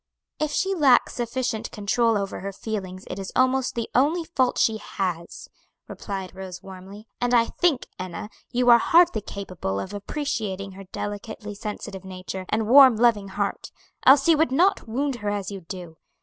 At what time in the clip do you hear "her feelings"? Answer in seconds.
2.39-3.03